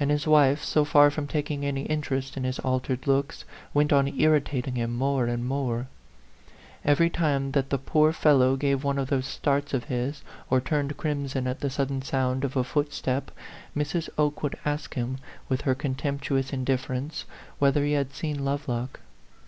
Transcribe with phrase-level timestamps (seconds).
[0.00, 4.08] And his wife, so far from taking any interest in his altered looks, went on
[4.08, 5.86] irritating him more and more.
[6.84, 10.96] Every time that the poor fellow gave one of those starts of his, or turned
[10.96, 13.30] crimson at the sudden sound of a footstep,
[13.76, 14.08] Mrs.
[14.18, 17.24] Oke would ask him, with her contemptuous indifference,
[17.60, 18.98] whether he had seen Lovelock.